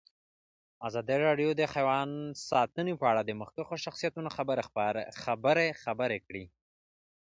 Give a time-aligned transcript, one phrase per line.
[0.87, 2.09] ازادي راډیو د حیوان
[2.49, 6.45] ساتنه په اړه د مخکښو شخصیتونو خبرې خپرې کړي.